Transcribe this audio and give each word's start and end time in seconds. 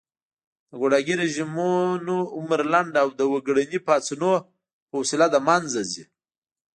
د 0.69 0.71
ګوډاګي 0.81 1.15
رژيمونه 1.21 2.15
عمر 2.37 2.61
لنډ 2.73 2.93
او 3.03 3.07
د 3.19 3.21
وګړني 3.31 3.79
پاڅونونو 3.87 4.31
په 4.89 4.95
وسیله 5.01 5.25
له 5.33 5.39
منځه 5.47 5.79
ځي 5.91 6.03